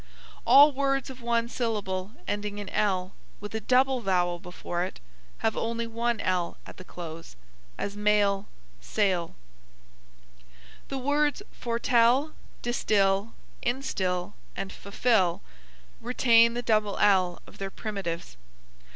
[0.47, 4.99] All words of one syllable ending in l, with a double vowel before it,
[5.45, 7.35] have only one l at the close:
[7.77, 8.47] as mail,
[8.79, 9.35] sail.
[10.87, 12.31] The words foretell,
[12.63, 15.43] distill, instill and fulfill
[16.01, 18.37] retain the double ll of their primitives.